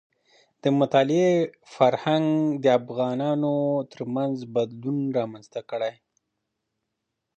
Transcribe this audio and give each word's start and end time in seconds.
د 0.63 0.63
مطالعې 0.79 1.31
فرهنګ 1.73 2.27
د 2.63 2.65
افغانانو 2.79 3.53
ترمنځ 3.93 4.35
بدلون 4.55 4.99
رامنځته 5.17 5.61
کړي. 5.69 5.93